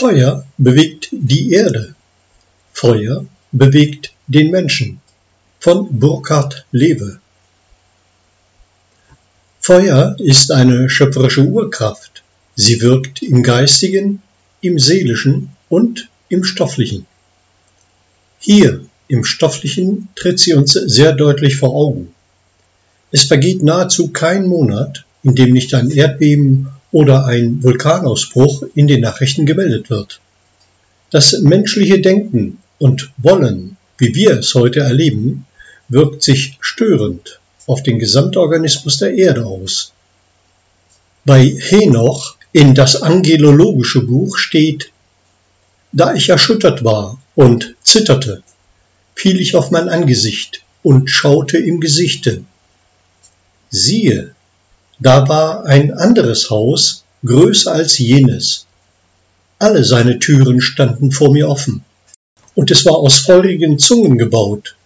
Feuer 0.00 0.46
bewegt 0.56 1.10
die 1.12 1.52
Erde. 1.52 1.94
Feuer 2.72 3.26
bewegt 3.52 4.14
den 4.28 4.50
Menschen. 4.50 4.98
Von 5.58 5.88
Burkhard 5.90 6.64
Lewe. 6.72 7.20
Feuer 9.60 10.16
ist 10.18 10.52
eine 10.52 10.88
schöpferische 10.88 11.42
Urkraft. 11.42 12.22
Sie 12.56 12.80
wirkt 12.80 13.22
im 13.22 13.42
Geistigen, 13.42 14.22
im 14.62 14.78
Seelischen 14.78 15.50
und 15.68 16.08
im 16.30 16.44
Stofflichen. 16.44 17.04
Hier 18.38 18.80
im 19.06 19.22
Stofflichen 19.22 20.08
tritt 20.14 20.38
sie 20.38 20.54
uns 20.54 20.72
sehr 20.72 21.12
deutlich 21.12 21.56
vor 21.56 21.74
Augen. 21.74 22.14
Es 23.10 23.24
vergeht 23.24 23.62
nahezu 23.62 24.08
kein 24.08 24.46
Monat, 24.46 25.04
in 25.22 25.34
dem 25.34 25.52
nicht 25.52 25.74
ein 25.74 25.90
Erdbeben 25.90 26.70
oder 26.92 27.26
ein 27.26 27.62
Vulkanausbruch 27.62 28.64
in 28.74 28.86
den 28.86 29.00
Nachrichten 29.00 29.46
gemeldet 29.46 29.90
wird. 29.90 30.20
Das 31.10 31.32
menschliche 31.40 32.00
Denken 32.00 32.58
und 32.78 33.10
Wollen, 33.16 33.76
wie 33.98 34.14
wir 34.14 34.38
es 34.38 34.54
heute 34.54 34.80
erleben, 34.80 35.46
wirkt 35.88 36.22
sich 36.22 36.56
störend 36.60 37.40
auf 37.66 37.82
den 37.82 37.98
Gesamtorganismus 37.98 38.98
der 38.98 39.14
Erde 39.14 39.44
aus. 39.44 39.92
Bei 41.24 41.44
Henoch 41.44 42.36
in 42.52 42.74
das 42.74 43.02
angelologische 43.02 44.02
Buch 44.02 44.36
steht, 44.36 44.90
da 45.92 46.14
ich 46.14 46.28
erschüttert 46.28 46.84
war 46.84 47.20
und 47.34 47.74
zitterte, 47.82 48.42
fiel 49.14 49.40
ich 49.40 49.54
auf 49.54 49.70
mein 49.70 49.88
Angesicht 49.88 50.62
und 50.82 51.10
schaute 51.10 51.58
im 51.58 51.80
Gesichte. 51.80 52.44
Siehe, 53.68 54.34
da 55.00 55.28
war 55.28 55.64
ein 55.64 55.92
anderes 55.92 56.50
Haus, 56.50 57.04
größer 57.24 57.72
als 57.72 57.98
jenes. 57.98 58.66
Alle 59.58 59.82
seine 59.82 60.18
Türen 60.18 60.60
standen 60.60 61.10
vor 61.10 61.32
mir 61.32 61.48
offen, 61.48 61.84
und 62.54 62.70
es 62.70 62.84
war 62.84 62.98
aus 62.98 63.20
feurigen 63.20 63.78
Zungen 63.78 64.18
gebaut, 64.18 64.76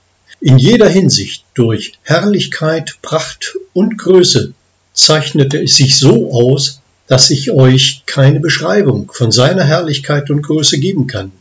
in 0.41 0.59
jeder 0.59 0.89
Hinsicht 0.89 1.45
durch 1.55 1.95
Herrlichkeit, 2.03 2.99
Pracht 3.03 3.57
und 3.73 3.99
Größe 3.99 4.53
zeichnete 4.93 5.63
es 5.63 5.77
sich 5.77 5.99
so 5.99 6.33
aus, 6.33 6.81
dass 7.09 7.31
ich 7.31 7.51
euch 7.51 8.05
keine 8.07 8.41
Beschreibung 8.41 9.11
von 9.13 9.33
seiner 9.33 9.65
Herrlichkeit 9.65 10.31
und 10.31 10.43
Größe 10.43 10.79
geben 10.79 11.07
kann. 11.07 11.33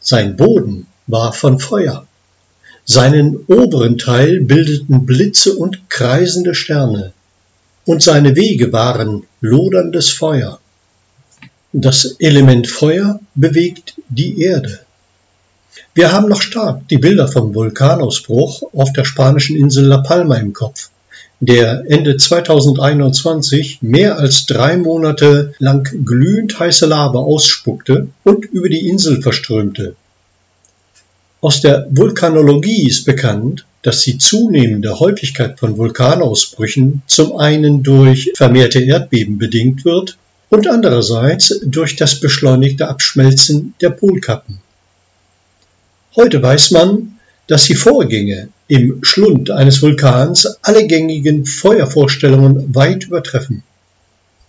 Sein 0.00 0.36
Boden 0.36 0.86
war 1.06 1.32
von 1.32 1.58
Feuer, 1.58 2.06
seinen 2.84 3.36
oberen 3.46 3.98
Teil 3.98 4.40
bildeten 4.40 5.06
Blitze 5.06 5.54
und 5.54 5.88
kreisende 5.90 6.54
Sterne, 6.54 7.12
und 7.90 8.04
seine 8.04 8.36
Wege 8.36 8.72
waren 8.72 9.24
loderndes 9.40 10.10
Feuer. 10.10 10.60
Das 11.72 12.04
Element 12.20 12.68
Feuer 12.68 13.18
bewegt 13.34 13.94
die 14.08 14.40
Erde. 14.42 14.78
Wir 15.92 16.12
haben 16.12 16.28
noch 16.28 16.40
stark 16.40 16.86
die 16.86 16.98
Bilder 16.98 17.26
vom 17.26 17.52
Vulkanausbruch 17.52 18.62
auf 18.72 18.92
der 18.92 19.04
spanischen 19.04 19.56
Insel 19.56 19.86
La 19.86 19.98
Palma 19.98 20.36
im 20.36 20.52
Kopf, 20.52 20.90
der 21.40 21.82
Ende 21.88 22.16
2021 22.16 23.82
mehr 23.82 24.18
als 24.18 24.46
drei 24.46 24.76
Monate 24.76 25.54
lang 25.58 25.82
glühend 26.04 26.60
heiße 26.60 26.86
Lava 26.86 27.18
ausspuckte 27.18 28.06
und 28.22 28.44
über 28.44 28.68
die 28.68 28.88
Insel 28.88 29.20
verströmte. 29.20 29.96
Aus 31.40 31.60
der 31.60 31.88
Vulkanologie 31.90 32.86
ist 32.86 33.04
bekannt, 33.04 33.66
dass 33.82 34.02
die 34.02 34.18
zunehmende 34.18 35.00
Häufigkeit 35.00 35.58
von 35.58 35.78
Vulkanausbrüchen 35.78 37.02
zum 37.06 37.36
einen 37.36 37.82
durch 37.82 38.32
vermehrte 38.34 38.80
Erdbeben 38.80 39.38
bedingt 39.38 39.84
wird 39.84 40.18
und 40.50 40.68
andererseits 40.68 41.60
durch 41.64 41.96
das 41.96 42.20
beschleunigte 42.20 42.88
Abschmelzen 42.88 43.74
der 43.80 43.90
Polkappen. 43.90 44.60
Heute 46.16 46.42
weiß 46.42 46.72
man, 46.72 47.18
dass 47.46 47.64
die 47.64 47.74
Vorgänge 47.74 48.48
im 48.68 49.02
Schlund 49.02 49.50
eines 49.50 49.80
Vulkans 49.82 50.58
alle 50.62 50.86
gängigen 50.86 51.46
Feuervorstellungen 51.46 52.74
weit 52.74 53.04
übertreffen. 53.04 53.62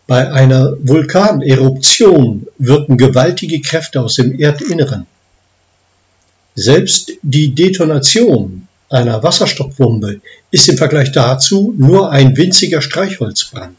Bei 0.07 0.31
einer 0.31 0.75
Vulkaneruption 0.81 2.47
wirken 2.57 2.97
gewaltige 2.97 3.61
Kräfte 3.61 4.01
aus 4.01 4.15
dem 4.15 4.37
Erdinneren. 4.37 5.07
Selbst 6.53 7.13
die 7.21 7.55
Detonation 7.55 8.67
einer 8.91 9.23
Wasserstoffbombe 9.23 10.21
ist 10.51 10.67
im 10.69 10.77
Vergleich 10.77 11.11
dazu 11.11 11.73
nur 11.77 12.11
ein 12.11 12.35
winziger 12.37 12.81
Streichholzbrand. 12.81 13.77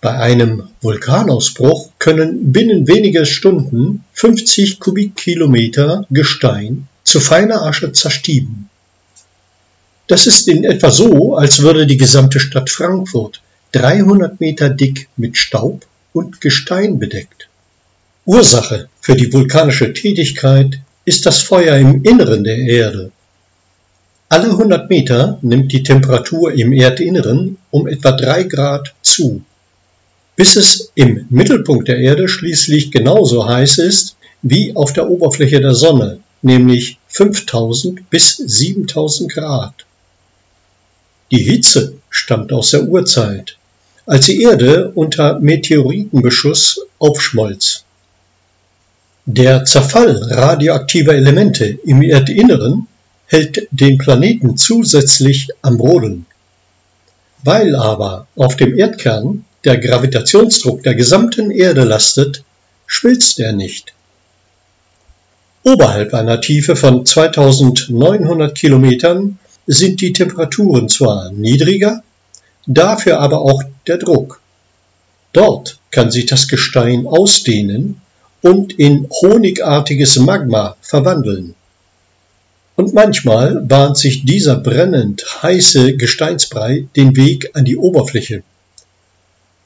Bei 0.00 0.18
einem 0.18 0.64
Vulkanausbruch 0.82 1.90
können 1.98 2.52
binnen 2.52 2.86
weniger 2.86 3.24
Stunden 3.24 4.04
50 4.12 4.78
Kubikkilometer 4.78 6.06
Gestein 6.10 6.88
zu 7.04 7.20
feiner 7.20 7.62
Asche 7.62 7.92
zerstieben. 7.92 8.68
Das 10.06 10.26
ist 10.26 10.46
in 10.48 10.64
etwa 10.64 10.90
so, 10.90 11.36
als 11.36 11.60
würde 11.60 11.86
die 11.86 11.96
gesamte 11.96 12.38
Stadt 12.38 12.68
Frankfurt 12.68 13.40
300 13.72 14.38
Meter 14.40 14.68
dick 14.68 15.08
mit 15.16 15.38
Staub 15.38 15.86
und 16.12 16.42
Gestein 16.42 16.98
bedeckt. 16.98 17.48
Ursache 18.26 18.88
für 19.00 19.16
die 19.16 19.32
vulkanische 19.32 19.94
Tätigkeit 19.94 20.80
ist 21.06 21.24
das 21.24 21.38
Feuer 21.38 21.76
im 21.76 22.02
Inneren 22.04 22.44
der 22.44 22.58
Erde. 22.58 23.10
Alle 24.28 24.50
100 24.50 24.88
Meter 24.88 25.38
nimmt 25.42 25.72
die 25.72 25.82
Temperatur 25.82 26.52
im 26.52 26.72
Erdinneren 26.72 27.58
um 27.70 27.86
etwa 27.86 28.12
3 28.12 28.44
Grad 28.44 28.94
zu, 29.02 29.42
bis 30.36 30.56
es 30.56 30.90
im 30.94 31.26
Mittelpunkt 31.30 31.88
der 31.88 31.98
Erde 31.98 32.28
schließlich 32.28 32.90
genauso 32.90 33.46
heiß 33.46 33.78
ist 33.78 34.16
wie 34.42 34.74
auf 34.74 34.92
der 34.92 35.08
Oberfläche 35.08 35.60
der 35.60 35.74
Sonne, 35.74 36.18
nämlich 36.42 36.98
5000 37.08 38.10
bis 38.10 38.36
7000 38.36 39.32
Grad. 39.32 39.74
Die 41.30 41.42
Hitze 41.42 41.94
stammt 42.10 42.52
aus 42.52 42.70
der 42.70 42.84
Urzeit, 42.84 43.56
als 44.06 44.26
die 44.26 44.42
Erde 44.42 44.90
unter 44.94 45.38
Meteoritenbeschuss 45.38 46.80
aufschmolz. 46.98 47.84
Der 49.26 49.64
Zerfall 49.64 50.20
radioaktiver 50.30 51.14
Elemente 51.14 51.78
im 51.84 52.02
Erdinneren 52.02 52.86
hält 53.26 53.68
den 53.70 53.98
Planeten 53.98 54.56
zusätzlich 54.56 55.48
am 55.62 55.78
Brodeln. 55.78 56.26
Weil 57.42 57.76
aber 57.76 58.26
auf 58.36 58.56
dem 58.56 58.76
Erdkern 58.76 59.44
der 59.64 59.78
Gravitationsdruck 59.78 60.82
der 60.82 60.94
gesamten 60.94 61.50
Erde 61.50 61.84
lastet, 61.84 62.44
schmilzt 62.86 63.40
er 63.40 63.52
nicht. 63.52 63.94
Oberhalb 65.62 66.12
einer 66.12 66.40
Tiefe 66.40 66.76
von 66.76 67.06
2900 67.06 68.54
Kilometern 68.54 69.38
sind 69.66 70.02
die 70.02 70.12
Temperaturen 70.12 70.90
zwar 70.90 71.30
niedriger, 71.32 72.02
dafür 72.66 73.20
aber 73.20 73.40
auch 73.40 73.62
der 73.86 73.96
Druck. 73.96 74.40
Dort 75.32 75.78
kann 75.90 76.10
sich 76.10 76.26
das 76.26 76.48
Gestein 76.48 77.06
ausdehnen 77.06 78.00
und 78.42 78.78
in 78.78 79.08
honigartiges 79.10 80.16
Magma 80.16 80.76
verwandeln. 80.82 81.54
Und 82.76 82.92
manchmal 82.92 83.60
bahnt 83.60 83.96
sich 83.96 84.24
dieser 84.24 84.56
brennend 84.56 85.24
heiße 85.42 85.96
Gesteinsbrei 85.96 86.86
den 86.96 87.14
Weg 87.16 87.50
an 87.54 87.64
die 87.64 87.76
Oberfläche. 87.76 88.42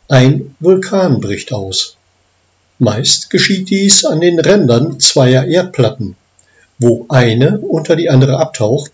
Ein 0.09 0.55
Vulkan 0.61 1.21
bricht 1.21 1.53
aus. 1.53 1.97
Meist 2.79 3.31
geschieht 3.31 3.71
dies 3.71 4.05
an 4.05 4.21
den 4.21 4.39
Rändern 4.39 5.01
zweier 5.01 5.47
Erdplatten, 5.47 6.17
wo 6.79 7.07
eine 7.09 7.59
unter 7.59 7.97
die 7.97 8.11
andere 8.11 8.39
abtaucht, 8.39 8.93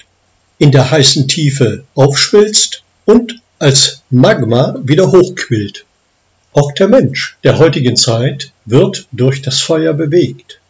in 0.58 0.70
der 0.70 0.91
heißen 0.91 1.28
Tiefe 1.28 1.84
aufschwilzt 1.94 2.82
und 3.04 3.41
als 3.58 4.02
Magma 4.10 4.76
wieder 4.82 5.10
hochquillt. 5.10 5.84
Auch 6.52 6.72
der 6.72 6.88
Mensch 6.88 7.36
der 7.42 7.58
heutigen 7.58 7.96
Zeit 7.96 8.52
wird 8.64 9.06
durch 9.10 9.43
das 9.43 9.61
Feuer 9.61 9.93
bewegt. 9.93 10.61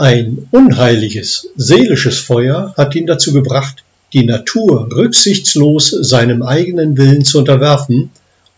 Ein 0.00 0.48
unheiliges, 0.50 1.50
seelisches 1.56 2.20
Feuer 2.20 2.72
hat 2.78 2.94
ihn 2.94 3.06
dazu 3.06 3.34
gebracht, 3.34 3.84
die 4.14 4.24
Natur 4.24 4.88
rücksichtslos 4.90 5.90
seinem 5.90 6.42
eigenen 6.42 6.96
Willen 6.96 7.22
zu 7.22 7.38
unterwerfen 7.40 8.10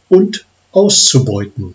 und 0.09 0.45
auszubeuten. 0.71 1.75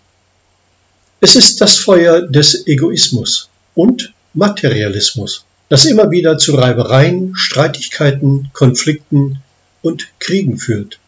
Es 1.20 1.36
ist 1.36 1.60
das 1.60 1.76
Feuer 1.76 2.22
des 2.22 2.66
Egoismus 2.66 3.50
und 3.74 4.14
Materialismus, 4.32 5.44
das 5.68 5.84
immer 5.84 6.10
wieder 6.10 6.38
zu 6.38 6.54
Reibereien, 6.54 7.36
Streitigkeiten, 7.36 8.48
Konflikten 8.54 9.42
und 9.82 10.08
Kriegen 10.18 10.56
führt. 10.56 10.98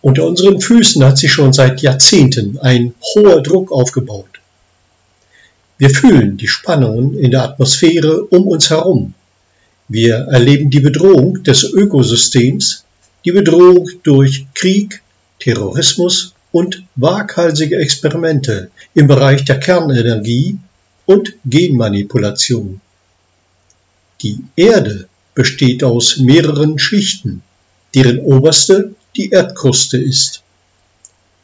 Unter 0.00 0.26
unseren 0.26 0.62
Füßen 0.62 1.04
hat 1.04 1.18
sich 1.18 1.30
schon 1.30 1.52
seit 1.52 1.82
Jahrzehnten 1.82 2.56
ein 2.60 2.94
hoher 3.14 3.42
Druck 3.42 3.70
aufgebaut. 3.70 4.37
Wir 5.78 5.90
fühlen 5.90 6.36
die 6.36 6.48
Spannungen 6.48 7.16
in 7.16 7.30
der 7.30 7.44
Atmosphäre 7.44 8.24
um 8.24 8.48
uns 8.48 8.68
herum. 8.68 9.14
Wir 9.86 10.16
erleben 10.16 10.70
die 10.70 10.80
Bedrohung 10.80 11.44
des 11.44 11.62
Ökosystems, 11.62 12.84
die 13.24 13.30
Bedrohung 13.30 13.88
durch 14.02 14.46
Krieg, 14.54 15.02
Terrorismus 15.38 16.34
und 16.50 16.82
waghalsige 16.96 17.76
Experimente 17.76 18.70
im 18.94 19.06
Bereich 19.06 19.44
der 19.44 19.60
Kernenergie 19.60 20.58
und 21.06 21.34
Genmanipulation. 21.44 22.80
Die 24.20 24.40
Erde 24.56 25.06
besteht 25.34 25.84
aus 25.84 26.16
mehreren 26.18 26.78
Schichten, 26.80 27.42
deren 27.94 28.18
oberste 28.18 28.94
die 29.16 29.30
Erdkruste 29.30 29.96
ist. 29.96 30.42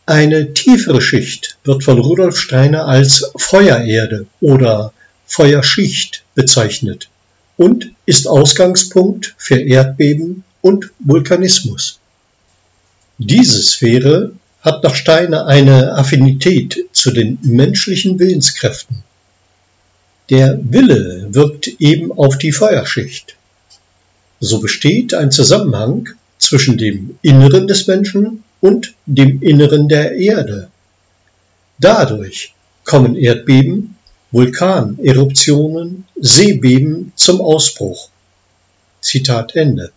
Eine 0.06 0.52
tiefere 0.52 1.00
Schicht 1.00 1.56
wird 1.64 1.82
von 1.82 1.98
Rudolf 1.98 2.38
Steiner 2.38 2.86
als 2.86 3.32
Feuererde 3.36 4.26
oder 4.42 4.92
Feuerschicht 5.26 6.24
bezeichnet 6.34 7.08
und 7.56 7.90
ist 8.04 8.28
Ausgangspunkt 8.28 9.34
für 9.38 9.58
Erdbeben 9.58 10.44
und 10.60 10.90
Vulkanismus. 10.98 12.00
Diese 13.16 13.62
Sphäre 13.62 14.32
hat 14.60 14.84
nach 14.84 14.94
Steiner 14.94 15.46
eine 15.46 15.94
Affinität 15.94 16.86
zu 16.92 17.10
den 17.10 17.38
menschlichen 17.42 18.18
Willenskräften. 18.18 19.04
Der 20.28 20.58
Wille 20.62 21.28
wirkt 21.30 21.68
eben 21.78 22.12
auf 22.12 22.36
die 22.36 22.52
Feuerschicht. 22.52 23.36
So 24.40 24.60
besteht 24.60 25.14
ein 25.14 25.30
Zusammenhang 25.30 26.10
zwischen 26.38 26.76
dem 26.76 27.18
Inneren 27.22 27.66
des 27.66 27.86
Menschen 27.86 28.43
und 28.64 28.94
dem 29.04 29.42
Inneren 29.42 29.88
der 29.88 30.16
Erde. 30.16 30.70
Dadurch 31.78 32.54
kommen 32.84 33.14
Erdbeben, 33.14 33.96
Vulkaneruptionen, 34.30 36.06
Seebeben 36.18 37.12
zum 37.14 37.42
Ausbruch. 37.42 38.08
Zitat 39.02 39.54
Ende. 39.54 39.92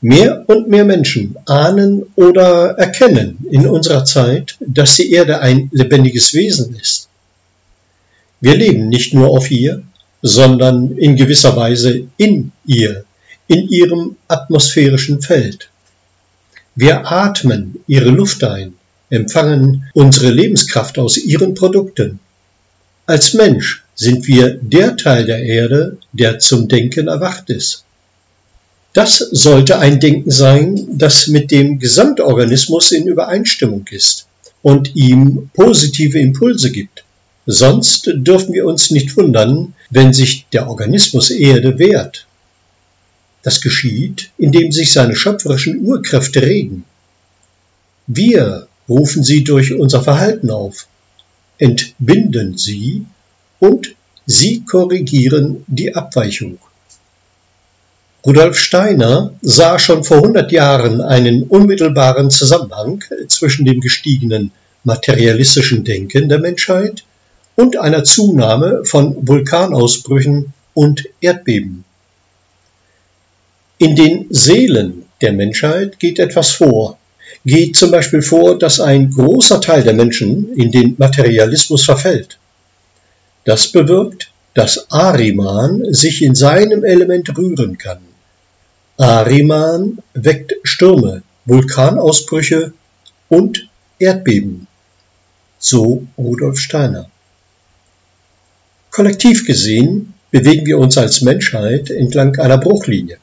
Mehr 0.00 0.44
und 0.46 0.68
mehr 0.68 0.84
Menschen 0.84 1.34
ahnen 1.46 2.04
oder 2.14 2.78
erkennen 2.78 3.44
in 3.50 3.66
unserer 3.66 4.04
Zeit, 4.04 4.56
dass 4.60 4.94
die 4.94 5.10
Erde 5.10 5.40
ein 5.40 5.68
lebendiges 5.72 6.32
Wesen 6.32 6.76
ist. 6.76 7.08
Wir 8.40 8.54
leben 8.54 8.88
nicht 8.88 9.14
nur 9.14 9.30
auf 9.30 9.50
ihr, 9.50 9.82
sondern 10.22 10.96
in 10.96 11.16
gewisser 11.16 11.56
Weise 11.56 12.06
in 12.18 12.52
ihr, 12.66 13.04
in 13.48 13.68
ihrem 13.68 14.16
atmosphärischen 14.28 15.22
Feld. 15.22 15.69
Wir 16.76 17.10
atmen 17.10 17.76
ihre 17.86 18.10
Luft 18.10 18.44
ein, 18.44 18.74
empfangen 19.10 19.90
unsere 19.92 20.30
Lebenskraft 20.30 20.98
aus 20.98 21.16
ihren 21.18 21.54
Produkten. 21.54 22.20
Als 23.06 23.34
Mensch 23.34 23.82
sind 23.94 24.26
wir 24.28 24.54
der 24.54 24.96
Teil 24.96 25.26
der 25.26 25.42
Erde, 25.42 25.98
der 26.12 26.38
zum 26.38 26.68
Denken 26.68 27.08
erwacht 27.08 27.50
ist. 27.50 27.84
Das 28.92 29.18
sollte 29.18 29.78
ein 29.78 30.00
Denken 30.00 30.30
sein, 30.30 30.86
das 30.92 31.26
mit 31.26 31.50
dem 31.50 31.78
Gesamtorganismus 31.78 32.92
in 32.92 33.06
Übereinstimmung 33.06 33.84
ist 33.90 34.26
und 34.62 34.94
ihm 34.96 35.50
positive 35.54 36.18
Impulse 36.18 36.70
gibt. 36.70 37.04
Sonst 37.46 38.10
dürfen 38.14 38.52
wir 38.52 38.66
uns 38.66 38.90
nicht 38.90 39.16
wundern, 39.16 39.74
wenn 39.90 40.12
sich 40.12 40.46
der 40.52 40.68
Organismus 40.68 41.30
Erde 41.30 41.78
wehrt. 41.78 42.26
Das 43.42 43.60
geschieht, 43.60 44.30
indem 44.38 44.70
sich 44.72 44.92
seine 44.92 45.16
schöpferischen 45.16 45.80
Urkräfte 45.80 46.42
regen. 46.42 46.84
Wir 48.06 48.66
rufen 48.88 49.22
sie 49.22 49.44
durch 49.44 49.72
unser 49.74 50.02
Verhalten 50.02 50.50
auf, 50.50 50.86
entbinden 51.58 52.58
sie 52.58 53.06
und 53.58 53.94
sie 54.26 54.64
korrigieren 54.64 55.64
die 55.68 55.94
Abweichung. 55.94 56.58
Rudolf 58.26 58.58
Steiner 58.58 59.32
sah 59.40 59.78
schon 59.78 60.04
vor 60.04 60.18
100 60.18 60.52
Jahren 60.52 61.00
einen 61.00 61.44
unmittelbaren 61.44 62.30
Zusammenhang 62.30 63.02
zwischen 63.28 63.64
dem 63.64 63.80
gestiegenen 63.80 64.50
materialistischen 64.84 65.84
Denken 65.84 66.28
der 66.28 66.38
Menschheit 66.38 67.04
und 67.54 67.78
einer 67.78 68.04
Zunahme 68.04 68.84
von 68.84 69.26
Vulkanausbrüchen 69.26 70.52
und 70.74 71.04
Erdbeben. 71.20 71.84
In 73.82 73.96
den 73.96 74.26
Seelen 74.28 75.06
der 75.22 75.32
Menschheit 75.32 75.98
geht 75.98 76.18
etwas 76.18 76.50
vor, 76.50 76.98
geht 77.46 77.76
zum 77.76 77.90
Beispiel 77.90 78.20
vor, 78.20 78.58
dass 78.58 78.78
ein 78.78 79.10
großer 79.10 79.62
Teil 79.62 79.82
der 79.82 79.94
Menschen 79.94 80.52
in 80.54 80.70
den 80.70 80.96
Materialismus 80.98 81.86
verfällt. 81.86 82.36
Das 83.46 83.72
bewirkt, 83.72 84.30
dass 84.52 84.90
Ariman 84.90 85.94
sich 85.94 86.22
in 86.22 86.34
seinem 86.34 86.84
Element 86.84 87.34
rühren 87.38 87.78
kann. 87.78 88.02
Ariman 88.98 90.00
weckt 90.12 90.56
Stürme, 90.62 91.22
Vulkanausbrüche 91.46 92.74
und 93.30 93.66
Erdbeben. 93.98 94.66
So 95.58 96.06
Rudolf 96.18 96.58
Steiner. 96.58 97.08
Kollektiv 98.90 99.46
gesehen 99.46 100.12
bewegen 100.30 100.66
wir 100.66 100.78
uns 100.78 100.98
als 100.98 101.22
Menschheit 101.22 101.88
entlang 101.88 102.38
einer 102.38 102.58
Bruchlinie. 102.58 103.16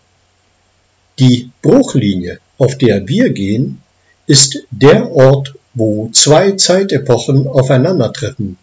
Die 1.19 1.49
Bruchlinie, 1.61 2.39
auf 2.57 2.77
der 2.77 3.07
wir 3.07 3.31
gehen, 3.31 3.81
ist 4.27 4.63
der 4.71 5.11
Ort, 5.11 5.55
wo 5.73 6.09
zwei 6.11 6.51
Zeitepochen 6.51 7.47
aufeinandertreffen. 7.47 8.57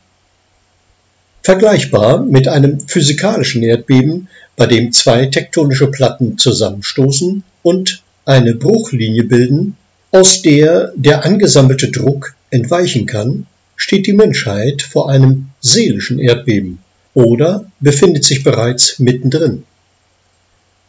Vergleichbar 1.43 2.23
mit 2.25 2.49
einem 2.49 2.81
physikalischen 2.81 3.63
Erdbeben 3.63 4.29
bei 4.57 4.67
dem 4.67 4.93
zwei 4.93 5.27
tektonische 5.27 5.89
Platten 5.89 6.39
zusammenstoßen 6.39 7.43
und 7.63 8.03
eine 8.25 8.55
Bruchlinie 8.55 9.25
bilden, 9.25 9.77
aus 10.11 10.43
der 10.43 10.93
der 10.95 11.25
angesammelte 11.25 11.91
Druck 11.91 12.35
entweichen 12.51 13.07
kann, 13.07 13.47
steht 13.77 14.07
die 14.07 14.13
Menschheit 14.13 14.83
vor 14.83 15.11
einem 15.11 15.49
seelischen 15.61 16.21
Erdbeben 16.21 16.79
oder 17.15 17.67
befindet 17.81 18.25
sich 18.25 18.45
bereits 18.45 18.99
mittendrin. 19.01 19.65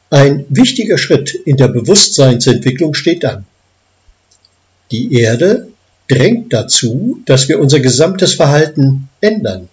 Ein 0.10 0.46
wichtiger 0.50 0.98
Schritt 0.98 1.34
in 1.34 1.58
der 1.58 1.68
Bewusstseinsentwicklung 1.68 2.94
steht 2.94 3.26
an. 3.26 3.46
Die 4.92 5.14
Erde 5.14 5.68
drängt 6.08 6.54
dazu, 6.54 7.22
dass 7.26 7.50
wir 7.50 7.60
unser 7.60 7.80
gesamtes 7.80 8.34
Verhalten 8.34 9.10
ändern. 9.20 9.68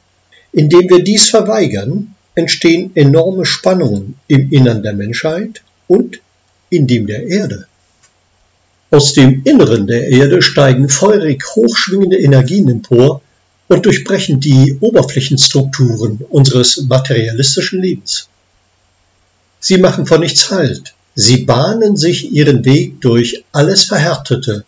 Indem 0.53 0.89
wir 0.89 1.03
dies 1.03 1.29
verweigern, 1.29 2.15
entstehen 2.35 2.93
enorme 2.95 3.45
Spannungen 3.45 4.15
im 4.29 4.51
Innern 4.51 4.83
der 4.83 4.95
Menschheit 4.95 5.63
und 5.87 6.21
in 6.71 6.87
dem 6.87 7.07
der 7.07 7.27
Erde. 7.27 7.67
Aus 8.91 9.13
dem 9.13 9.43
Inneren 9.45 9.87
der 9.87 10.09
Erde 10.09 10.43
steigen 10.43 10.89
feurig 10.89 11.45
hochschwingende 11.55 12.19
Energien 12.19 12.69
empor 12.69 13.23
und 13.69 13.87
durchbrechen 13.87 14.41
die 14.41 14.77
Oberflächenstrukturen 14.81 16.21
unseres 16.29 16.83
materialistischen 16.89 17.81
Lebens. 17.81 18.29
Sie 19.65 19.79
machen 19.79 20.07
vor 20.07 20.19
nichts 20.19 20.51
Halt. 20.51 20.93
Sie 21.15 21.45
bahnen 21.45 21.97
sich 21.97 22.33
ihren 22.33 22.65
Weg 22.65 23.01
durch 23.01 23.45
alles 23.53 23.85
Verhärtete. 23.85 24.65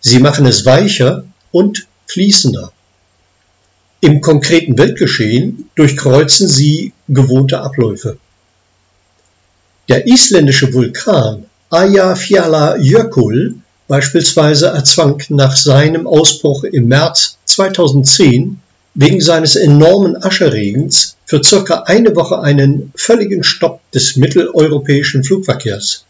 Sie 0.00 0.20
machen 0.20 0.46
es 0.46 0.64
weicher 0.64 1.24
und 1.50 1.86
fließender. 2.06 2.72
Im 4.00 4.22
konkreten 4.22 4.78
Weltgeschehen 4.78 5.68
durchkreuzen 5.74 6.48
sie 6.48 6.94
gewohnte 7.08 7.60
Abläufe. 7.60 8.16
Der 9.90 10.06
isländische 10.06 10.72
Vulkan 10.72 11.44
Eyjafjallajökull 11.70 13.56
beispielsweise 13.86 14.68
erzwang 14.68 15.22
nach 15.28 15.54
seinem 15.54 16.06
Ausbruch 16.06 16.64
im 16.64 16.88
März 16.88 17.36
2010 17.44 18.61
wegen 18.94 19.20
seines 19.20 19.56
enormen 19.56 20.22
Ascherregens 20.22 21.16
für 21.24 21.42
circa 21.42 21.84
eine 21.86 22.14
Woche 22.14 22.42
einen 22.42 22.92
völligen 22.94 23.42
Stopp 23.42 23.80
des 23.92 24.16
mitteleuropäischen 24.16 25.24
Flugverkehrs 25.24 26.04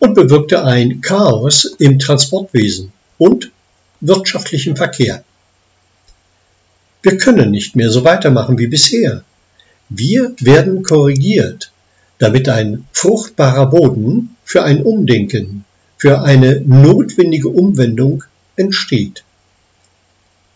und 0.00 0.14
bewirkte 0.14 0.64
ein 0.64 1.00
Chaos 1.00 1.64
im 1.78 1.98
Transportwesen 1.98 2.92
und 3.18 3.50
wirtschaftlichen 4.00 4.76
Verkehr. 4.76 5.22
Wir 7.02 7.18
können 7.18 7.50
nicht 7.50 7.76
mehr 7.76 7.90
so 7.90 8.04
weitermachen 8.04 8.58
wie 8.58 8.66
bisher. 8.66 9.22
Wir 9.88 10.34
werden 10.40 10.82
korrigiert, 10.82 11.70
damit 12.18 12.48
ein 12.48 12.86
fruchtbarer 12.92 13.66
Boden 13.66 14.36
für 14.44 14.64
ein 14.64 14.82
Umdenken, 14.82 15.64
für 15.98 16.22
eine 16.22 16.62
notwendige 16.62 17.48
Umwendung 17.48 18.24
entsteht. 18.56 19.24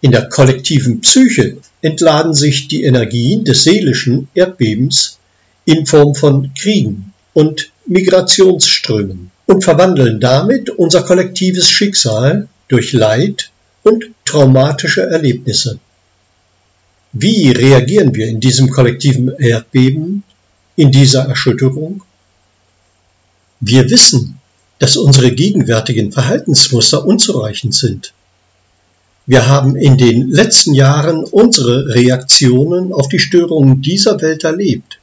In 0.00 0.12
der 0.12 0.28
kollektiven 0.28 1.00
Psyche 1.00 1.56
entladen 1.82 2.34
sich 2.34 2.68
die 2.68 2.84
Energien 2.84 3.44
des 3.44 3.64
seelischen 3.64 4.28
Erdbebens 4.34 5.18
in 5.64 5.86
Form 5.86 6.14
von 6.14 6.52
Kriegen 6.54 7.12
und 7.32 7.70
Migrationsströmen 7.86 9.30
und 9.46 9.64
verwandeln 9.64 10.20
damit 10.20 10.70
unser 10.70 11.02
kollektives 11.02 11.68
Schicksal 11.68 12.48
durch 12.68 12.92
Leid 12.92 13.50
und 13.82 14.04
traumatische 14.24 15.02
Erlebnisse. 15.02 15.78
Wie 17.12 17.50
reagieren 17.50 18.14
wir 18.14 18.26
in 18.26 18.38
diesem 18.38 18.70
kollektiven 18.70 19.34
Erdbeben, 19.38 20.22
in 20.76 20.90
dieser 20.92 21.24
Erschütterung? 21.24 22.02
Wir 23.60 23.90
wissen, 23.90 24.38
dass 24.78 24.96
unsere 24.96 25.32
gegenwärtigen 25.32 26.12
Verhaltensmuster 26.12 27.04
unzureichend 27.04 27.74
sind. 27.74 28.12
Wir 29.28 29.46
haben 29.46 29.76
in 29.76 29.98
den 29.98 30.30
letzten 30.30 30.72
Jahren 30.72 31.22
unsere 31.22 31.94
Reaktionen 31.94 32.94
auf 32.94 33.08
die 33.08 33.18
Störungen 33.18 33.82
dieser 33.82 34.22
Welt 34.22 34.42
erlebt. 34.42 35.00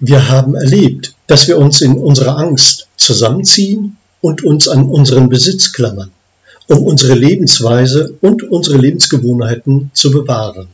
Wir 0.00 0.28
haben 0.28 0.56
erlebt, 0.56 1.14
dass 1.28 1.46
wir 1.46 1.56
uns 1.56 1.82
in 1.82 1.96
unserer 1.96 2.36
Angst 2.36 2.88
zusammenziehen 2.96 3.96
und 4.20 4.42
uns 4.42 4.66
an 4.66 4.90
unseren 4.90 5.28
Besitz 5.28 5.72
klammern, 5.72 6.10
um 6.66 6.82
unsere 6.82 7.14
Lebensweise 7.14 8.12
und 8.22 8.42
unsere 8.42 8.78
Lebensgewohnheiten 8.78 9.92
zu 9.94 10.10
bewahren. 10.10 10.66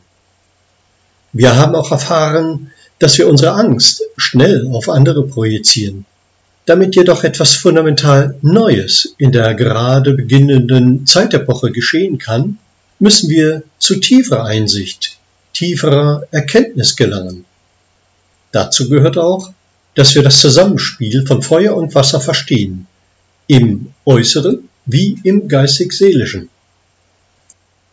Wir 1.35 1.57
haben 1.57 1.75
auch 1.75 1.91
erfahren, 1.91 2.71
dass 2.99 3.19
wir 3.19 3.29
unsere 3.29 3.53
Angst 3.53 4.03
schnell 4.17 4.67
auf 4.73 4.89
andere 4.89 5.27
projizieren 5.27 6.07
damit 6.67 6.97
jedoch 6.97 7.25
etwas 7.25 7.55
fundamental 7.55 8.37
Neues 8.43 9.15
in 9.19 9.33
der 9.33 9.55
gerade 9.55 10.13
beginnenden 10.13 11.07
Zeitepoche 11.07 11.71
geschehen 11.71 12.19
kann, 12.19 12.59
müssen 12.99 13.31
wir 13.31 13.63
zu 13.79 13.97
tieferer 13.97 14.45
Einsicht, 14.45 15.17
tieferer 15.53 16.27
Erkenntnis 16.33 16.97
gelangen. 16.97 17.45
Dazu 18.53 18.89
gehört 18.89 19.17
auch, 19.17 19.53
dass 19.95 20.15
wir 20.15 20.23
das 20.23 20.41
Zusammenspiel 20.41 21.25
von 21.27 21.41
Feuer 21.41 21.77
und 21.77 21.95
Wasser 21.95 22.21
verstehen, 22.21 22.87
im 23.47 23.93
Äußeren 24.05 24.69
wie 24.87 25.19
im 25.23 25.49
geistig-seelischen. 25.49 26.49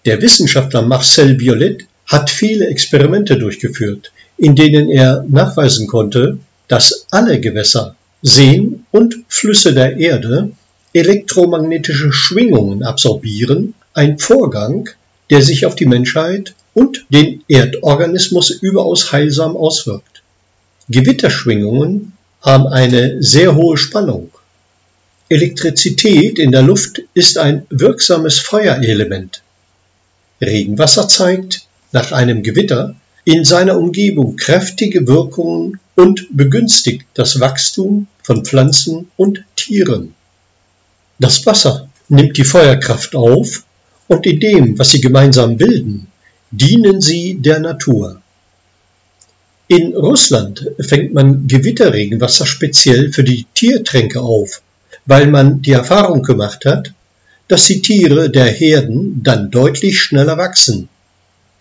Der 0.05 0.21
Wissenschaftler 0.21 0.81
Marcel 0.81 1.39
Violet 1.39 1.85
hat 2.07 2.29
viele 2.29 2.67
Experimente 2.67 3.37
durchgeführt, 3.37 4.11
in 4.37 4.55
denen 4.55 4.89
er 4.89 5.23
nachweisen 5.29 5.87
konnte, 5.87 6.39
dass 6.67 7.07
alle 7.11 7.39
Gewässer 7.39 7.95
Seen 8.25 8.85
und 8.91 9.15
Flüsse 9.27 9.73
der 9.73 9.97
Erde 9.97 10.51
elektromagnetische 10.93 12.13
Schwingungen 12.13 12.81
absorbieren, 12.81 13.73
ein 13.93 14.17
Vorgang, 14.17 14.89
der 15.29 15.41
sich 15.41 15.65
auf 15.65 15.75
die 15.75 15.85
Menschheit 15.85 16.55
und 16.73 17.05
den 17.09 17.43
Erdorganismus 17.49 18.49
überaus 18.49 19.11
heilsam 19.11 19.57
auswirkt. 19.57 20.23
Gewitterschwingungen 20.87 22.13
haben 22.41 22.67
eine 22.67 23.21
sehr 23.21 23.55
hohe 23.55 23.75
Spannung. 23.75 24.31
Elektrizität 25.27 26.39
in 26.39 26.51
der 26.51 26.61
Luft 26.61 27.01
ist 27.13 27.37
ein 27.37 27.65
wirksames 27.69 28.39
Feuerelement. 28.39 29.41
Regenwasser 30.39 31.09
zeigt 31.09 31.67
nach 31.91 32.13
einem 32.13 32.41
Gewitter 32.41 32.95
in 33.25 33.43
seiner 33.43 33.77
Umgebung 33.77 34.37
kräftige 34.37 35.07
Wirkungen 35.07 35.79
und 35.95 36.27
begünstigt 36.31 37.05
das 37.13 37.39
Wachstum 37.39 38.07
von 38.23 38.43
Pflanzen 38.43 39.11
und 39.17 39.43
Tieren. 39.55 40.15
Das 41.19 41.45
Wasser 41.45 41.89
nimmt 42.09 42.37
die 42.37 42.43
Feuerkraft 42.43 43.15
auf 43.15 43.63
und 44.07 44.25
in 44.25 44.39
dem, 44.39 44.79
was 44.79 44.89
sie 44.89 45.01
gemeinsam 45.01 45.57
bilden, 45.57 46.07
dienen 46.51 47.01
sie 47.01 47.35
der 47.39 47.59
Natur. 47.59 48.21
In 49.67 49.95
Russland 49.95 50.69
fängt 50.79 51.13
man 51.13 51.47
Gewitterregenwasser 51.47 52.45
speziell 52.45 53.11
für 53.11 53.23
die 53.23 53.45
Tiertränke 53.53 54.19
auf, 54.19 54.61
weil 55.05 55.27
man 55.27 55.61
die 55.61 55.71
Erfahrung 55.71 56.21
gemacht 56.21 56.65
hat, 56.65 56.93
dass 57.47 57.65
die 57.65 57.81
Tiere 57.81 58.29
der 58.29 58.45
Herden 58.45 59.21
dann 59.23 59.51
deutlich 59.51 59.99
schneller 59.99 60.37
wachsen. 60.37 60.89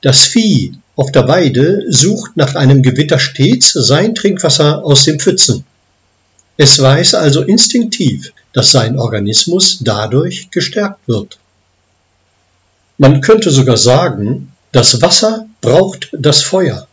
Das 0.01 0.25
Vieh 0.25 0.75
auf 0.97 1.13
der 1.13 1.29
Weide 1.29 1.85
sucht 1.89 2.37
nach 2.37 2.55
einem 2.55 2.83
Gewitter 2.83 3.19
stets 3.19 3.73
sein 3.73 4.15
Trinkwasser 4.15 4.85
aus 4.85 5.05
den 5.05 5.21
Pfützen. 5.21 5.65
Es 6.57 6.81
weiß 6.81 7.15
also 7.15 7.43
instinktiv, 7.43 8.33
dass 8.53 8.71
sein 8.71 8.99
Organismus 8.99 9.79
dadurch 9.81 10.51
gestärkt 10.51 11.09
wird. 11.09 11.39
Man 12.99 13.21
könnte 13.21 13.51
sogar 13.51 13.77
sagen, 13.79 14.53
das 14.71 15.01
Wasser 15.03 15.47
braucht 15.61 16.11
das 16.13 16.43
Feuer. 16.43 16.87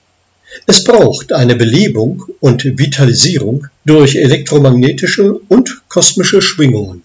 Es 0.65 0.83
braucht 0.83 1.31
eine 1.33 1.55
Belebung 1.55 2.25
und 2.39 2.65
Vitalisierung 2.65 3.67
durch 3.85 4.15
elektromagnetische 4.15 5.33
und 5.47 5.81
kosmische 5.89 6.41
Schwingungen. 6.41 7.03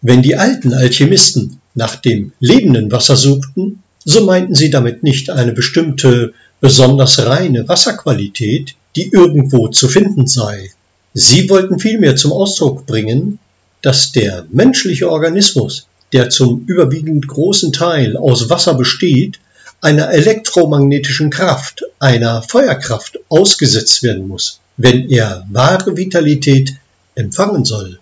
Wenn 0.00 0.22
die 0.22 0.36
alten 0.36 0.72
Alchemisten 0.72 1.60
nach 1.74 1.96
dem 1.96 2.32
lebenden 2.40 2.90
Wasser 2.90 3.16
suchten, 3.16 3.82
so 4.04 4.24
meinten 4.24 4.54
sie 4.54 4.70
damit 4.70 5.02
nicht 5.02 5.30
eine 5.30 5.52
bestimmte 5.52 6.32
besonders 6.60 7.24
reine 7.24 7.68
Wasserqualität, 7.68 8.74
die 8.96 9.10
irgendwo 9.12 9.68
zu 9.68 9.88
finden 9.88 10.26
sei, 10.26 10.70
Sie 11.14 11.50
wollten 11.50 11.78
vielmehr 11.78 12.16
zum 12.16 12.32
Ausdruck 12.32 12.86
bringen, 12.86 13.38
dass 13.82 14.12
der 14.12 14.46
menschliche 14.50 15.10
Organismus, 15.10 15.86
der 16.12 16.30
zum 16.30 16.64
überwiegend 16.66 17.26
großen 17.26 17.72
Teil 17.72 18.16
aus 18.16 18.48
Wasser 18.48 18.74
besteht, 18.74 19.40
einer 19.80 20.10
elektromagnetischen 20.10 21.30
Kraft, 21.30 21.84
einer 21.98 22.42
Feuerkraft 22.42 23.18
ausgesetzt 23.28 24.02
werden 24.02 24.28
muss, 24.28 24.60
wenn 24.76 25.10
er 25.10 25.46
wahre 25.50 25.96
Vitalität 25.96 26.74
empfangen 27.14 27.64
soll. 27.64 27.98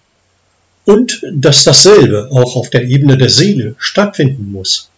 Und 0.84 1.22
dass 1.32 1.64
dasselbe 1.64 2.28
auch 2.30 2.56
auf 2.56 2.70
der 2.70 2.84
Ebene 2.84 3.16
der 3.16 3.30
Seele 3.30 3.74
stattfinden 3.78 4.52
muss. 4.52 4.88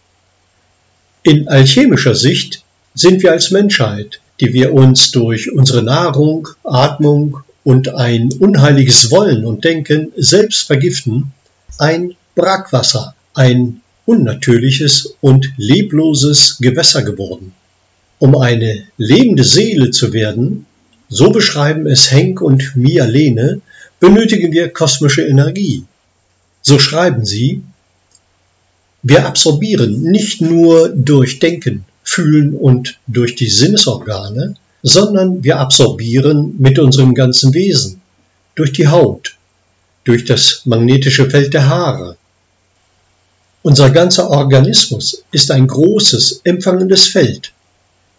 In 1.23 1.47
alchemischer 1.47 2.15
Sicht 2.15 2.63
sind 2.93 3.23
wir 3.23 3.31
als 3.31 3.51
Menschheit, 3.51 4.19
die 4.39 4.53
wir 4.53 4.73
uns 4.73 5.11
durch 5.11 5.51
unsere 5.51 5.83
Nahrung, 5.83 6.49
Atmung 6.63 7.43
und 7.63 7.89
ein 7.89 8.31
unheiliges 8.33 9.11
Wollen 9.11 9.45
und 9.45 9.63
Denken 9.63 10.11
selbst 10.15 10.67
vergiften, 10.67 11.31
ein 11.77 12.15
Brackwasser, 12.35 13.15
ein 13.33 13.81
unnatürliches 14.05 15.15
und 15.21 15.51
lebloses 15.57 16.57
Gewässer 16.59 17.03
geworden. 17.03 17.53
Um 18.19 18.35
eine 18.35 18.83
lebende 18.97 19.43
Seele 19.43 19.91
zu 19.91 20.13
werden, 20.13 20.65
so 21.09 21.31
beschreiben 21.31 21.87
es 21.87 22.11
Henk 22.11 22.41
und 22.41 22.75
Mia 22.75 23.05
Lehne, 23.05 23.61
benötigen 23.99 24.51
wir 24.51 24.69
kosmische 24.69 25.21
Energie. 25.21 25.83
So 26.61 26.79
schreiben 26.79 27.25
sie, 27.25 27.63
wir 29.03 29.25
absorbieren 29.25 30.01
nicht 30.01 30.41
nur 30.41 30.89
durch 30.89 31.39
Denken, 31.39 31.85
Fühlen 32.03 32.53
und 32.53 32.99
durch 33.07 33.35
die 33.35 33.49
Sinnesorgane, 33.49 34.55
sondern 34.83 35.43
wir 35.43 35.59
absorbieren 35.59 36.55
mit 36.59 36.77
unserem 36.77 37.15
ganzen 37.15 37.53
Wesen, 37.53 38.01
durch 38.55 38.73
die 38.73 38.87
Haut, 38.87 39.37
durch 40.03 40.25
das 40.25 40.61
magnetische 40.65 41.29
Feld 41.29 41.53
der 41.53 41.69
Haare. 41.69 42.17
Unser 43.61 43.89
ganzer 43.89 44.29
Organismus 44.29 45.23
ist 45.31 45.49
ein 45.49 45.67
großes, 45.67 46.41
empfangendes 46.43 47.07
Feld. 47.07 47.53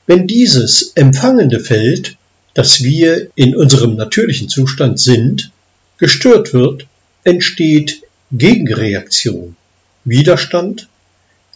Wenn 0.07 0.27
dieses 0.27 0.93
empfangende 0.95 1.61
Feld, 1.61 2.17
das 2.55 2.83
wir 2.83 3.29
in 3.35 3.55
unserem 3.55 3.97
natürlichen 3.97 4.49
Zustand 4.49 4.99
sind, 4.99 5.51
gestört 5.99 6.55
wird, 6.55 6.87
entsteht 7.25 8.03
Gegenreaktion, 8.33 9.57
Widerstand, 10.05 10.89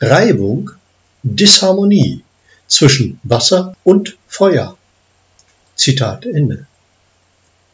Reibung, 0.00 0.70
Disharmonie 1.22 2.22
zwischen 2.66 3.18
Wasser 3.22 3.74
und 3.84 4.16
Feuer. 4.26 4.77
Zitat 5.78 6.26
Ende. 6.26 6.66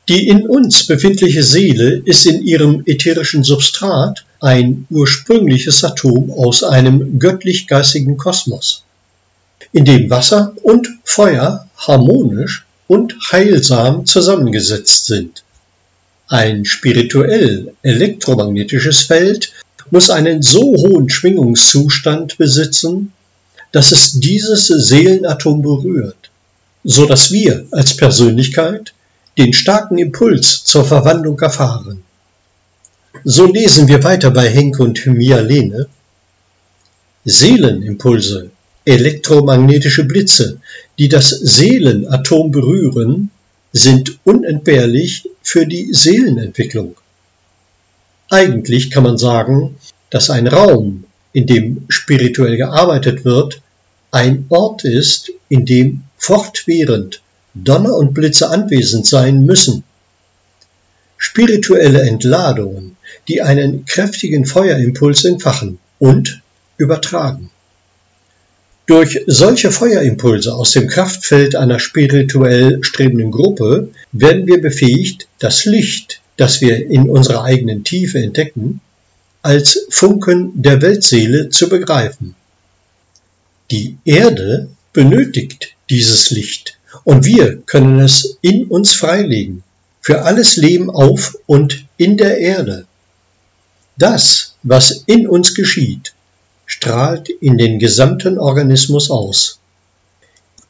Die 0.09 0.29
in 0.29 0.47
uns 0.47 0.87
befindliche 0.87 1.43
Seele 1.43 2.03
ist 2.05 2.27
in 2.27 2.43
ihrem 2.43 2.83
ätherischen 2.85 3.43
Substrat 3.43 4.27
ein 4.41 4.87
ursprüngliches 4.91 5.83
Atom 5.83 6.31
aus 6.31 6.63
einem 6.63 7.19
göttlich-geistigen 7.19 8.19
Kosmos, 8.19 8.85
in 9.73 9.87
dem 9.87 10.11
Wasser 10.11 10.55
und 10.63 10.89
Feuer 11.05 11.67
harmonisch 11.79 12.67
und 12.87 13.17
heilsam 13.33 14.05
zusammengesetzt 14.05 15.07
sind. 15.07 15.43
Ein 16.29 16.67
spirituell 16.67 17.73
elektromagnetisches 17.83 19.05
Feld 19.05 19.53
muss 19.91 20.11
einen 20.11 20.43
so 20.43 20.61
hohen 20.61 21.09
Schwingungszustand 21.09 22.37
besitzen, 22.37 23.13
dass 23.73 23.91
es 23.91 24.13
dieses 24.21 24.67
Seelenatom 24.67 25.63
berührt 25.63 26.24
so 26.85 27.07
dass 27.07 27.33
wir 27.33 27.67
als 27.71 27.97
Persönlichkeit 27.97 28.95
den 29.39 29.53
starken 29.53 29.99
Impuls 29.99 30.65
zur 30.65 30.85
Verwandlung 30.85 31.41
erfahren. 31.41 32.05
So 33.25 33.47
lesen 33.47 33.89
wir 33.89 34.05
weiter 34.05 34.31
bei 34.31 34.49
Henk 34.49 34.79
und 34.79 35.07
Mia 35.07 35.41
Lehne. 35.41 35.89
Seelenimpulse, 37.25 38.51
elektromagnetische 38.85 40.05
Blitze, 40.05 40.61
die 40.99 41.09
das 41.09 41.31
Seelenatom 41.31 42.51
berühren, 42.51 43.31
sind 43.73 44.19
unentbehrlich 44.25 45.29
für 45.43 45.67
die 45.67 45.93
Seelenentwicklung. 45.93 46.97
Eigentlich 48.31 48.91
kann 48.91 49.05
man 49.05 49.17
sagen, 49.17 49.77
dass 50.11 50.31
ein 50.31 50.47
Raum, 50.47 51.05
in 51.33 51.47
dem 51.47 51.87
spirituell 51.89 52.57
gearbeitet 52.57 53.25
wird, 53.25 53.63
ein 54.11 54.47
Ort 54.49 54.85
ist, 54.85 55.33
in 55.49 55.65
dem 55.67 56.03
fortwährend 56.25 57.21
Donner 57.53 57.95
und 57.97 58.15
Blitze 58.15 58.49
anwesend 58.49 59.07
sein 59.07 59.45
müssen. 59.45 59.85
spirituelle 61.19 62.03
Entladungen, 62.03 62.97
die 63.29 63.43
einen 63.43 63.85
kräftigen 63.85 64.47
Feuerimpuls 64.47 65.25
entfachen 65.27 65.79
und 65.99 66.43
übertragen. 66.79 67.51
Durch 68.87 69.23
solche 69.27 69.71
Feuerimpulse 69.71 70.55
aus 70.55 70.73
dem 70.73 70.89
Kraftfeld 70.89 71.57
einer 71.57 71.79
spirituell 71.79 72.83
strebenden 72.83 73.31
Gruppe 73.31 73.89
werden 74.13 74.47
wir 74.47 74.61
befähigt, 74.61 75.29
das 75.39 75.67
Licht, 75.67 76.21
das 76.37 76.61
wir 76.63 76.91
in 76.91 77.09
unserer 77.09 77.45
eigenen 77.45 77.85
Tiefe 77.85 78.19
entdecken, 78.19 78.81
als 79.43 79.87
Funken 79.91 80.53
der 80.55 80.81
Weltseele 80.81 81.51
zu 81.51 81.69
begreifen. 81.69 82.35
Die 83.71 83.97
Erde 84.05 84.69
benötigt 84.93 85.74
dieses 85.91 86.31
Licht 86.31 86.79
und 87.05 87.25
wir 87.25 87.59
können 87.59 88.01
es 88.01 88.39
in 88.41 88.67
uns 88.67 88.95
freilegen 88.95 89.63
für 90.01 90.23
alles 90.23 90.57
Leben 90.57 90.91
auf 90.91 91.37
und 91.47 91.87
in 91.97 92.19
der 92.19 92.39
Erde. 92.39 92.87
Das, 93.97 94.55
was 94.63 95.05
in 95.07 95.27
uns 95.27 95.55
geschieht, 95.55 96.13
strahlt 96.67 97.31
in 97.31 97.57
den 97.57 97.79
gesamten 97.79 98.39
Organismus 98.39 99.11
aus. 99.11 99.61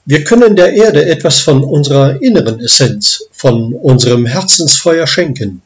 Wir 0.05 0.23
können 0.23 0.55
der 0.55 0.75
Erde 0.75 1.07
etwas 1.07 1.41
von 1.41 1.65
unserer 1.65 2.23
inneren 2.23 2.61
Essenz, 2.61 3.25
von 3.33 3.73
unserem 3.73 4.27
Herzensfeuer 4.27 5.07
schenken. 5.07 5.63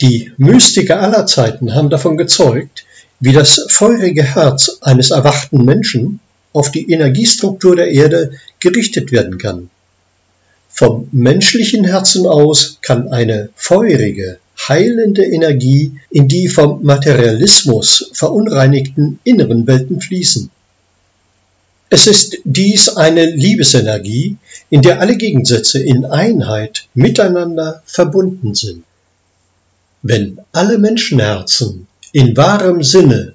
Die 0.00 0.32
Mystiker 0.36 1.00
aller 1.00 1.26
Zeiten 1.26 1.74
haben 1.74 1.90
davon 1.90 2.16
gezeugt, 2.16 2.86
wie 3.20 3.32
das 3.32 3.66
feurige 3.68 4.22
Herz 4.22 4.78
eines 4.80 5.10
erwachten 5.10 5.64
Menschen 5.64 6.20
auf 6.52 6.70
die 6.70 6.90
Energiestruktur 6.90 7.76
der 7.76 7.90
Erde 7.90 8.32
gerichtet 8.60 9.12
werden 9.12 9.38
kann. 9.38 9.70
Vom 10.68 11.08
menschlichen 11.12 11.84
Herzen 11.84 12.26
aus 12.26 12.78
kann 12.82 13.08
eine 13.08 13.50
feurige, 13.54 14.38
heilende 14.68 15.24
Energie 15.24 15.92
in 16.10 16.28
die 16.28 16.48
vom 16.48 16.82
Materialismus 16.84 18.10
verunreinigten 18.12 19.18
inneren 19.24 19.66
Welten 19.66 20.00
fließen. 20.00 20.50
Es 21.90 22.06
ist 22.06 22.38
dies 22.44 22.90
eine 22.90 23.24
Liebesenergie, 23.24 24.36
in 24.68 24.82
der 24.82 25.00
alle 25.00 25.16
Gegensätze 25.16 25.82
in 25.82 26.04
Einheit 26.04 26.86
miteinander 26.94 27.82
verbunden 27.86 28.54
sind. 28.54 28.84
Wenn 30.02 30.38
alle 30.52 30.78
Menschenherzen 30.78 31.88
in 32.12 32.36
wahrem 32.36 32.82
Sinne 32.82 33.34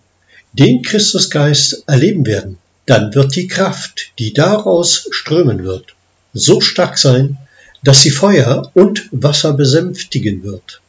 den 0.53 0.83
Christusgeist 0.83 1.83
erleben 1.87 2.25
werden, 2.27 2.59
dann 2.85 3.13
wird 3.15 3.35
die 3.35 3.47
Kraft, 3.47 4.11
die 4.19 4.33
daraus 4.33 5.07
strömen 5.11 5.63
wird, 5.63 5.95
so 6.33 6.61
stark 6.61 6.97
sein, 6.97 7.37
dass 7.83 8.01
sie 8.01 8.11
Feuer 8.11 8.71
und 8.73 9.09
Wasser 9.11 9.53
besänftigen 9.53 10.43
wird. 10.43 10.81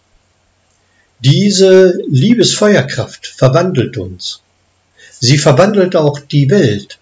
Diese 1.20 1.98
Liebesfeuerkraft 2.08 3.26
verwandelt 3.26 3.96
uns. 3.96 4.40
Sie 5.20 5.38
verwandelt 5.38 5.96
auch 5.96 6.18
die 6.18 6.50
Welt. 6.50 6.98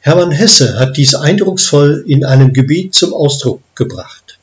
Hermann 0.00 0.30
Hesse 0.30 0.78
hat 0.78 0.96
dies 0.96 1.14
eindrucksvoll 1.14 2.04
in 2.06 2.24
einem 2.24 2.52
Gebet 2.52 2.94
zum 2.94 3.14
Ausdruck 3.14 3.62
gebracht. 3.74 4.38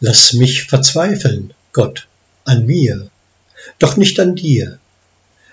Lass 0.00 0.34
mich 0.34 0.64
verzweifeln, 0.64 1.54
Gott, 1.72 2.06
an 2.44 2.66
mir, 2.66 3.10
doch 3.78 3.96
nicht 3.96 4.20
an 4.20 4.36
dir. 4.36 4.78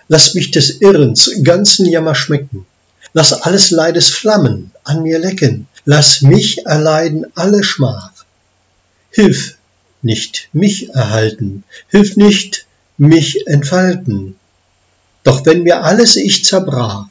Lass 0.08 0.34
mich 0.34 0.52
des 0.52 0.82
Irrens 0.82 1.32
ganzen 1.44 1.86
Jammer 1.86 2.16
schmecken. 2.16 2.66
Lass 3.14 3.34
alles 3.34 3.72
Leides 3.72 4.10
Flammen 4.10 4.72
an 4.84 5.04
mir 5.04 5.20
lecken. 5.20 5.68
Lass 5.86 6.22
mich 6.22 6.66
erleiden 6.66 7.26
alle 7.36 7.64
Schmach. 7.64 8.12
Hilf, 9.12 9.58
nicht 10.04 10.50
mich 10.54 10.90
erhalten, 10.90 11.64
hilf 11.90 12.18
nicht 12.18 12.66
mich 12.98 13.48
entfalten. 13.48 14.36
Doch 15.24 15.46
wenn 15.46 15.64
mir 15.64 15.84
alles 15.84 16.16
ich 16.16 16.44
zerbrach, 16.44 17.08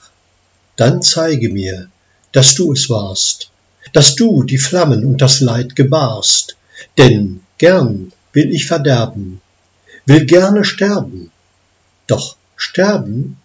dann 0.76 1.02
zeige 1.02 1.48
mir, 1.48 1.88
dass 2.32 2.54
du 2.54 2.72
es 2.72 2.90
warst, 2.90 3.50
dass 3.92 4.14
du 4.14 4.42
die 4.42 4.58
Flammen 4.58 5.04
und 5.04 5.18
das 5.22 5.40
Leid 5.40 5.76
gebarst, 5.76 6.56
denn 6.98 7.40
gern 7.58 8.12
will 8.32 8.52
ich 8.54 8.66
verderben, 8.66 9.40
will 10.06 10.26
gerne 10.26 10.64
sterben, 10.64 11.30
doch 12.06 12.36
sterben 12.56 13.38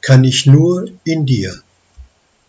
kann 0.00 0.24
ich 0.24 0.46
nur 0.46 0.88
in 1.04 1.26
dir. 1.26 1.62